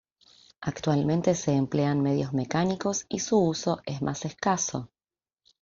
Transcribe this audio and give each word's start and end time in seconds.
Actualmente 0.61 1.35
se 1.35 1.51
emplean 1.51 2.01
medios 2.01 2.33
mecánicos 2.33 3.05
y 3.07 3.19
su 3.19 3.37
uso 3.37 3.83
es 3.85 4.01
más 4.01 4.25
escaso. 4.25 4.89